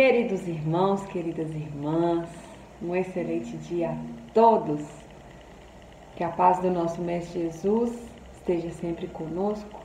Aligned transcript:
Queridos 0.00 0.46
irmãos, 0.46 1.04
queridas 1.06 1.50
irmãs, 1.50 2.28
um 2.80 2.94
excelente 2.94 3.56
dia 3.56 3.90
a 3.90 3.96
todos. 4.32 4.80
Que 6.14 6.22
a 6.22 6.28
paz 6.28 6.60
do 6.60 6.70
nosso 6.70 7.02
Mestre 7.02 7.40
Jesus 7.40 7.98
esteja 8.36 8.70
sempre 8.70 9.08
conosco. 9.08 9.80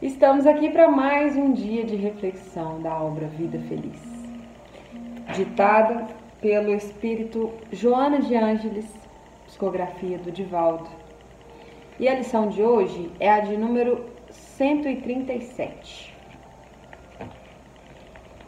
Estamos 0.00 0.46
aqui 0.46 0.70
para 0.70 0.90
mais 0.90 1.36
um 1.36 1.52
dia 1.52 1.84
de 1.84 1.96
reflexão 1.96 2.80
da 2.80 2.98
obra 2.98 3.26
Vida 3.26 3.58
Feliz, 3.68 4.00
ditada 5.36 6.06
pelo 6.40 6.72
espírito 6.72 7.52
Joana 7.70 8.22
de 8.22 8.34
Ângeles, 8.36 8.90
psicografia 9.44 10.16
do 10.16 10.32
Divaldo. 10.32 10.88
E 12.00 12.08
a 12.08 12.14
lição 12.14 12.48
de 12.48 12.62
hoje 12.62 13.12
é 13.20 13.28
a 13.30 13.40
de 13.40 13.54
número 13.54 14.06
137. 14.30 16.16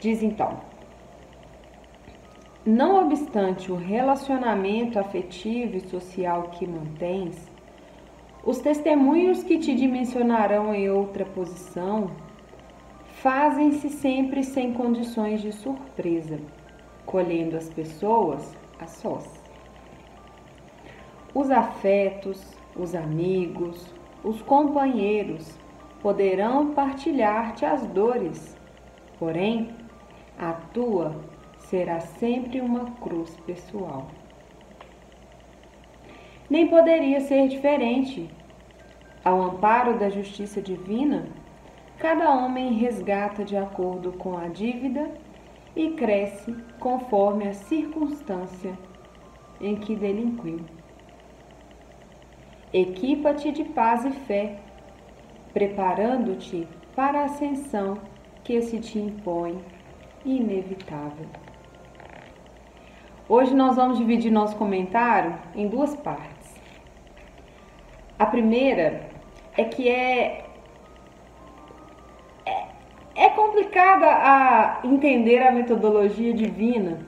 Diz 0.00 0.22
então: 0.22 0.58
Não 2.64 3.04
obstante 3.04 3.70
o 3.70 3.76
relacionamento 3.76 4.98
afetivo 4.98 5.76
e 5.76 5.88
social 5.88 6.44
que 6.44 6.66
mantens, 6.66 7.36
os 8.42 8.58
testemunhos 8.60 9.42
que 9.42 9.58
te 9.58 9.74
dimensionarão 9.74 10.74
em 10.74 10.88
outra 10.88 11.26
posição 11.26 12.10
fazem-se 13.20 13.90
sempre 13.90 14.42
sem 14.42 14.72
condições 14.72 15.42
de 15.42 15.52
surpresa, 15.52 16.40
colhendo 17.04 17.58
as 17.58 17.68
pessoas 17.68 18.56
a 18.78 18.86
sós. 18.86 19.28
Os 21.34 21.50
afetos, 21.50 22.42
os 22.74 22.94
amigos, 22.94 23.86
os 24.24 24.40
companheiros 24.40 25.58
poderão 26.00 26.70
partilhar-te 26.70 27.66
as 27.66 27.86
dores, 27.88 28.56
porém, 29.18 29.68
a 30.40 30.54
tua 30.54 31.14
será 31.58 32.00
sempre 32.00 32.62
uma 32.62 32.92
cruz 32.92 33.36
pessoal. 33.46 34.06
Nem 36.48 36.66
poderia 36.66 37.20
ser 37.20 37.46
diferente. 37.46 38.30
Ao 39.22 39.42
amparo 39.42 39.98
da 39.98 40.08
justiça 40.08 40.62
divina, 40.62 41.28
cada 41.98 42.30
homem 42.30 42.72
resgata 42.72 43.44
de 43.44 43.54
acordo 43.54 44.12
com 44.12 44.38
a 44.38 44.48
dívida 44.48 45.10
e 45.76 45.90
cresce 45.90 46.56
conforme 46.78 47.46
a 47.46 47.52
circunstância 47.52 48.72
em 49.60 49.76
que 49.76 49.94
delinquiu. 49.94 50.60
Equipa-te 52.72 53.52
de 53.52 53.64
paz 53.64 54.06
e 54.06 54.10
fé, 54.10 54.58
preparando-te 55.52 56.66
para 56.96 57.20
a 57.20 57.24
ascensão 57.26 57.98
que 58.42 58.62
se 58.62 58.80
te 58.80 58.98
impõe 58.98 59.62
inevitável. 60.24 61.26
Hoje 63.28 63.54
nós 63.54 63.76
vamos 63.76 63.98
dividir 63.98 64.30
nosso 64.30 64.56
comentário 64.56 65.34
em 65.54 65.68
duas 65.68 65.94
partes. 65.96 66.54
A 68.18 68.26
primeira 68.26 69.08
é 69.56 69.64
que 69.64 69.88
é, 69.88 70.44
é, 72.44 72.66
é 73.14 73.28
complicada 73.30 74.06
a 74.06 74.80
entender 74.84 75.38
a 75.46 75.52
metodologia 75.52 76.34
divina, 76.34 76.98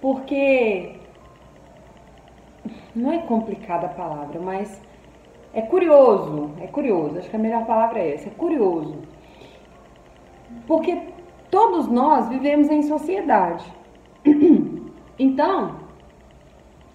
porque 0.00 0.96
não 2.94 3.12
é 3.12 3.18
complicada 3.18 3.86
a 3.86 3.90
palavra, 3.90 4.40
mas 4.40 4.80
é 5.52 5.62
curioso, 5.62 6.52
é 6.60 6.66
curioso, 6.66 7.18
acho 7.18 7.30
que 7.30 7.36
a 7.36 7.38
melhor 7.38 7.64
palavra 7.66 7.98
é 7.98 8.14
essa, 8.14 8.28
é 8.28 8.32
curioso. 8.32 8.98
Porque 10.66 11.09
Todos 11.50 11.88
nós 11.88 12.28
vivemos 12.28 12.68
em 12.68 12.82
sociedade. 12.82 13.64
Então, 15.22 15.76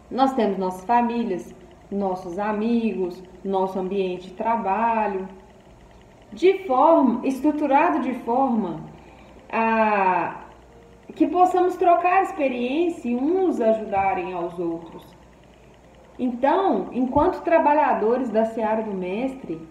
nós 0.10 0.34
temos 0.34 0.58
nossas 0.58 0.84
famílias, 0.84 1.54
nossos 1.92 2.40
amigos, 2.40 3.22
nosso 3.44 3.78
ambiente 3.78 4.30
de 4.30 4.34
trabalho, 4.34 5.28
de 6.34 6.66
forma 6.66 7.22
estruturado 7.24 8.00
de 8.00 8.16
forma 8.16 8.82
a 9.52 10.42
que 11.14 11.28
possamos 11.28 11.76
trocar 11.76 12.24
experiência 12.24 13.08
e 13.08 13.16
uns 13.16 13.62
ajudarem 13.62 14.34
aos 14.34 14.58
outros. 14.58 15.06
Então, 16.18 16.90
enquanto 16.92 17.44
trabalhadores 17.44 18.30
da 18.30 18.46
seara 18.46 18.82
do 18.82 18.94
mestre, 18.94 19.62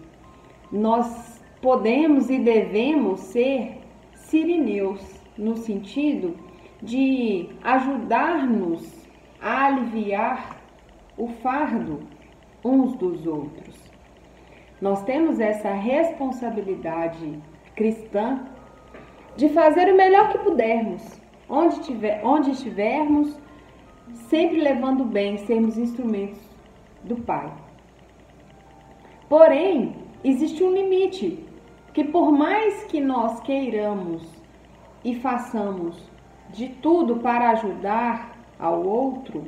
nós 0.71 1.41
podemos 1.61 2.29
e 2.29 2.39
devemos 2.39 3.19
ser 3.19 3.84
sirineus, 4.25 5.01
no 5.37 5.55
sentido 5.55 6.35
de 6.81 7.49
ajudar-nos 7.63 9.05
a 9.41 9.65
aliviar 9.65 10.57
o 11.17 11.27
fardo 11.27 11.99
uns 12.63 12.95
dos 12.95 13.25
outros. 13.27 13.75
Nós 14.81 15.03
temos 15.03 15.39
essa 15.39 15.71
responsabilidade 15.71 17.39
cristã 17.75 18.45
de 19.35 19.49
fazer 19.49 19.91
o 19.93 19.97
melhor 19.97 20.31
que 20.31 20.39
pudermos, 20.39 21.21
onde, 21.47 21.81
tiver, 21.81 22.21
onde 22.23 22.51
estivermos, 22.51 23.37
sempre 24.29 24.59
levando 24.61 25.03
bem, 25.05 25.37
sermos 25.37 25.77
instrumentos 25.77 26.41
do 27.03 27.15
Pai. 27.17 27.51
Porém, 29.29 29.95
existe 30.23 30.63
um 30.63 30.73
limite 30.73 31.45
que 31.95 32.03
por 32.03 32.29
mais 32.29 32.83
que 32.83 32.99
nós 32.99 33.39
queiramos 33.39 34.21
e 35.01 35.15
façamos 35.15 35.95
de 36.49 36.67
tudo 36.67 37.15
para 37.19 37.51
ajudar 37.51 38.35
ao 38.59 38.85
outro, 38.85 39.45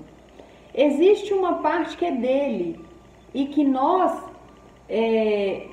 existe 0.74 1.34
uma 1.34 1.56
parte 1.56 1.98
que 1.98 2.06
é 2.06 2.12
dele 2.12 2.80
e 3.34 3.48
que 3.48 3.66
nós, 3.66 4.14
é, 4.88 5.68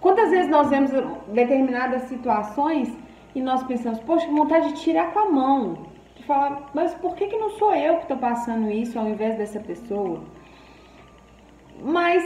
quantas 0.00 0.30
vezes 0.30 0.48
nós 0.48 0.70
vemos 0.70 0.92
determinadas 1.32 2.02
situações 2.02 2.96
e 3.34 3.40
nós 3.42 3.64
pensamos, 3.64 3.98
poxa, 4.00 4.28
vontade 4.28 4.74
de 4.74 4.80
tirar 4.80 5.12
com 5.12 5.18
a 5.18 5.28
mão, 5.28 5.86
de 6.14 6.22
falar, 6.22 6.70
mas 6.72 6.94
por 6.94 7.16
que, 7.16 7.26
que 7.26 7.36
não 7.36 7.50
sou 7.50 7.74
eu 7.74 7.96
que 7.96 8.02
estou 8.02 8.18
passando 8.18 8.70
isso 8.70 8.96
ao 8.96 9.08
invés 9.08 9.36
dessa 9.36 9.58
pessoa? 9.58 10.22
Mas 11.82 12.22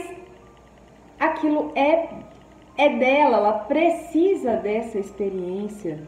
aquilo 1.19 1.71
é 1.75 2.29
é 2.81 2.89
dela, 2.89 3.37
ela 3.37 3.59
precisa 3.59 4.55
dessa 4.55 4.97
experiência 4.97 5.99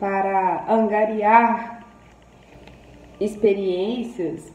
para 0.00 0.64
angariar 0.68 1.86
experiências, 3.20 4.52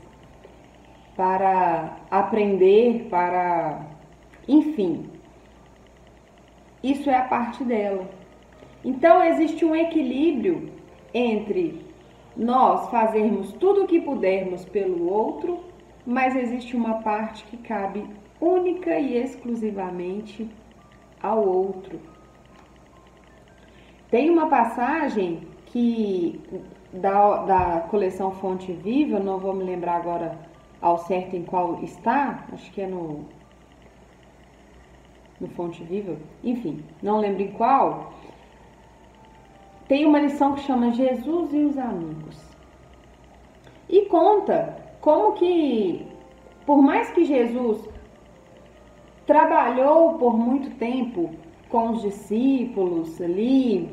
para 1.15 1.95
aprender, 2.11 3.07
para. 3.09 3.87
Enfim, 4.45 5.09
isso 6.83 7.09
é 7.09 7.15
a 7.15 7.23
parte 7.23 7.63
dela. 7.63 8.09
Então, 8.83 9.23
existe 9.23 9.63
um 9.63 9.73
equilíbrio 9.73 10.69
entre 11.13 11.85
nós 12.35 12.89
fazermos 12.89 13.53
tudo 13.53 13.83
o 13.83 13.87
que 13.87 14.01
pudermos 14.01 14.65
pelo 14.65 15.09
outro, 15.09 15.63
mas 16.05 16.35
existe 16.35 16.75
uma 16.75 16.95
parte 16.95 17.45
que 17.45 17.55
cabe 17.55 18.05
única 18.41 18.99
e 18.99 19.15
exclusivamente 19.15 20.49
ao 21.21 21.45
outro. 21.47 21.99
Tem 24.09 24.29
uma 24.29 24.47
passagem 24.47 25.47
que 25.67 26.41
da, 26.91 27.37
da 27.45 27.81
coleção 27.89 28.31
Fonte 28.31 28.71
Viva, 28.73 29.19
não 29.19 29.39
vou 29.39 29.53
me 29.53 29.63
lembrar 29.63 29.95
agora 29.97 30.37
ao 30.81 30.97
certo 30.97 31.35
em 31.35 31.43
qual 31.43 31.81
está, 31.83 32.45
acho 32.51 32.71
que 32.71 32.81
é 32.81 32.87
no, 32.87 33.25
no 35.39 35.47
Fonte 35.49 35.83
Viva, 35.83 36.17
enfim, 36.43 36.83
não 37.01 37.19
lembro 37.19 37.43
em 37.43 37.51
qual. 37.51 38.11
Tem 39.87 40.05
uma 40.05 40.19
lição 40.19 40.53
que 40.53 40.61
chama 40.61 40.91
Jesus 40.91 41.53
e 41.53 41.57
os 41.57 41.77
Amigos. 41.77 42.51
E 43.89 44.05
conta 44.05 44.77
como 45.01 45.33
que, 45.33 46.07
por 46.65 46.81
mais 46.81 47.11
que 47.11 47.25
Jesus 47.25 47.89
trabalhou 49.25 50.17
por 50.17 50.37
muito 50.37 50.69
tempo 50.77 51.31
com 51.69 51.91
os 51.91 52.01
discípulos 52.01 53.21
ali, 53.21 53.89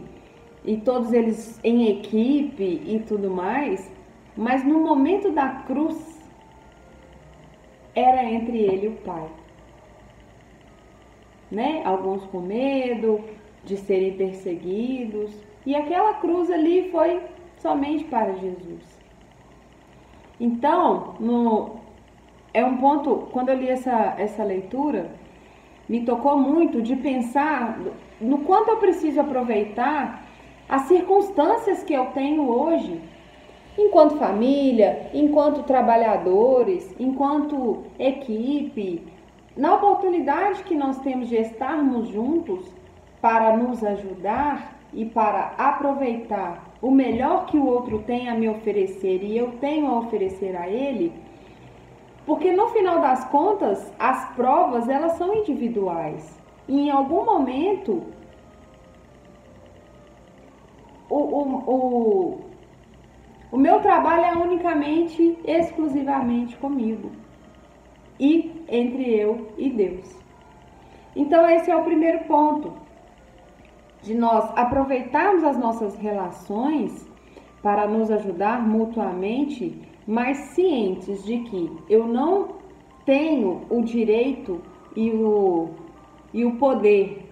e 0.65 0.77
todos 0.79 1.13
eles 1.13 1.61
em 1.63 1.89
equipe 1.89 2.83
e 2.85 3.03
tudo 3.07 3.31
mais, 3.31 3.91
mas 4.37 4.65
no 4.65 4.81
momento 4.81 5.31
da 5.31 5.49
cruz 5.67 6.19
era 7.95 8.25
entre 8.25 8.59
ele 8.59 8.87
e 8.87 8.89
o 8.89 8.97
Pai. 8.97 9.29
Né? 11.51 11.83
Alguns 11.85 12.25
com 12.27 12.41
medo 12.41 13.21
de 13.65 13.77
serem 13.77 14.17
perseguidos, 14.17 15.33
e 15.65 15.75
aquela 15.75 16.15
cruz 16.15 16.51
ali 16.51 16.91
foi 16.91 17.23
somente 17.59 18.05
para 18.05 18.35
Jesus. 18.35 18.99
Então, 20.41 21.15
no, 21.19 21.77
é 22.53 22.65
um 22.65 22.77
ponto, 22.79 23.29
quando 23.31 23.51
eu 23.51 23.57
li 23.57 23.69
essa, 23.69 24.15
essa 24.19 24.43
leitura, 24.43 25.11
me 25.89 26.05
tocou 26.05 26.39
muito 26.39 26.83
de 26.83 26.97
pensar 26.97 27.79
no 28.21 28.39
quanto 28.39 28.71
eu 28.71 28.77
preciso 28.77 29.21
aproveitar 29.21 30.27
as 30.69 30.83
circunstâncias 30.83 31.83
que 31.83 31.95
eu 31.95 32.07
tenho 32.07 32.49
hoje, 32.49 33.01
enquanto 33.77 34.17
família, 34.17 35.09
enquanto 35.15 35.63
trabalhadores, 35.63 36.95
enquanto 36.99 37.85
equipe, 37.99 39.07
na 39.57 39.75
oportunidade 39.75 40.63
que 40.65 40.75
nós 40.75 40.99
temos 40.99 41.29
de 41.29 41.37
estarmos 41.37 42.09
juntos 42.09 42.61
para 43.21 43.57
nos 43.57 43.83
ajudar 43.83 44.77
e 44.93 45.05
para 45.05 45.55
aproveitar 45.59 46.65
o 46.81 46.91
melhor 46.91 47.47
que 47.47 47.57
o 47.57 47.67
outro 47.67 48.01
tem 48.01 48.29
a 48.29 48.35
me 48.35 48.49
oferecer 48.49 49.23
e 49.23 49.37
eu 49.37 49.53
tenho 49.61 49.87
a 49.87 49.99
oferecer 49.99 50.57
a 50.57 50.69
ele, 50.69 51.13
porque 52.29 52.53
no 52.53 52.69
final 52.69 53.01
das 53.01 53.25
contas, 53.31 53.91
as 53.99 54.37
provas 54.37 54.87
elas 54.87 55.13
são 55.13 55.35
individuais. 55.35 56.39
E 56.69 56.79
em 56.79 56.91
algum 56.91 57.25
momento 57.25 58.03
o, 61.09 61.17
o, 61.17 61.55
o, 61.67 62.41
o 63.51 63.57
meu 63.57 63.81
trabalho 63.81 64.25
é 64.27 64.35
unicamente, 64.37 65.39
exclusivamente 65.43 66.55
comigo. 66.59 67.11
E 68.21 68.63
entre 68.69 69.11
eu 69.19 69.49
e 69.57 69.71
Deus. 69.71 70.15
Então 71.17 71.49
esse 71.49 71.71
é 71.71 71.77
o 71.77 71.85
primeiro 71.85 72.27
ponto 72.27 72.75
de 74.03 74.15
nós 74.15 74.53
aproveitarmos 74.55 75.45
as 75.45 75.57
nossas 75.57 75.97
relações 75.97 77.09
para 77.63 77.89
nos 77.89 78.11
ajudar 78.11 78.61
mutuamente, 78.61 79.88
mas 80.09 80.39
cientes 80.55 81.23
de 81.23 81.41
que 81.41 81.71
eu 81.87 82.07
não 82.09 82.57
tenho 83.05 83.67
o 83.69 83.83
direito 83.83 84.59
e 84.97 85.11
o, 85.11 85.69
e 86.33 86.47
o 86.47 86.57
poder 86.57 87.29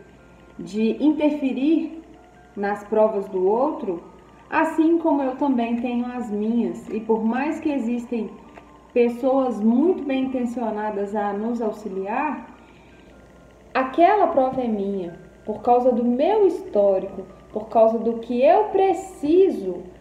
de 0.59 1.03
interferir 1.03 2.03
nas 2.55 2.85
provas 2.85 3.27
do 3.31 3.47
outro, 3.49 4.03
assim 4.51 4.99
como 4.99 5.23
eu 5.23 5.37
também 5.37 5.81
tenho 5.81 6.05
as 6.05 6.31
minhas. 6.31 6.87
E 6.91 7.01
por 7.01 7.25
mais 7.25 7.59
que 7.61 7.71
existem 7.71 8.29
pessoas 8.93 9.59
muito 9.59 10.05
bem 10.05 10.25
intencionadas 10.25 11.17
a 11.17 11.33
nos 11.33 11.63
auxiliar, 11.63 12.47
aquela 13.73 14.27
prova 14.27 14.61
é 14.61 14.69
minha, 14.69 15.19
por 15.47 15.63
causa 15.63 15.91
do 15.91 16.05
meu 16.05 16.47
histórico, 16.47 17.23
por 17.55 17.69
causa 17.69 17.99
do 17.99 18.19
que 18.19 18.43
eu 18.43 18.65
preciso 18.65 19.96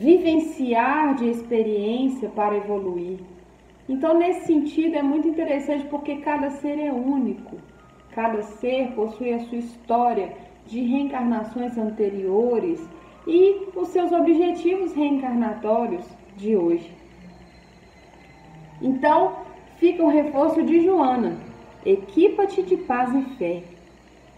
vivenciar 0.00 1.14
de 1.16 1.28
experiência 1.28 2.30
para 2.30 2.56
evoluir. 2.56 3.18
Então, 3.86 4.18
nesse 4.18 4.46
sentido, 4.46 4.96
é 4.96 5.02
muito 5.02 5.28
interessante 5.28 5.84
porque 5.88 6.16
cada 6.16 6.48
ser 6.48 6.78
é 6.78 6.90
único, 6.90 7.56
cada 8.12 8.40
ser 8.42 8.92
possui 8.92 9.34
a 9.34 9.40
sua 9.40 9.58
história 9.58 10.32
de 10.66 10.80
reencarnações 10.80 11.76
anteriores 11.76 12.80
e 13.26 13.68
os 13.76 13.88
seus 13.88 14.10
objetivos 14.10 14.94
reencarnatórios 14.94 16.06
de 16.34 16.56
hoje. 16.56 16.90
Então, 18.80 19.36
fica 19.76 20.02
o 20.02 20.08
reforço 20.08 20.62
de 20.62 20.80
Joana: 20.82 21.36
equipa-te 21.84 22.62
de 22.62 22.78
paz 22.78 23.14
e 23.14 23.22
fé 23.36 23.62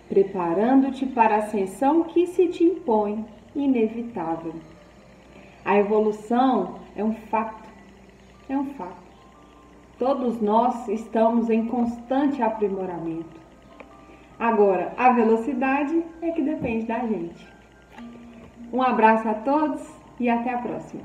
preparando-te 0.08 1.06
para 1.06 1.36
a 1.36 1.38
ascensão 1.38 2.02
que 2.02 2.26
se 2.26 2.48
te 2.48 2.64
impõe, 2.64 3.24
inevitável. 3.56 4.52
A 5.64 5.78
evolução 5.78 6.76
é 6.96 7.04
um 7.04 7.14
fato, 7.14 7.68
é 8.48 8.56
um 8.56 8.66
fato. 8.74 9.02
Todos 9.98 10.40
nós 10.40 10.88
estamos 10.88 11.48
em 11.48 11.66
constante 11.66 12.42
aprimoramento. 12.42 13.40
Agora, 14.38 14.92
a 14.96 15.10
velocidade 15.12 16.02
é 16.20 16.32
que 16.32 16.42
depende 16.42 16.86
da 16.86 16.98
gente. 17.00 17.46
Um 18.72 18.82
abraço 18.82 19.28
a 19.28 19.34
todos 19.34 19.80
e 20.18 20.28
até 20.28 20.54
a 20.54 20.58
próxima. 20.58 21.02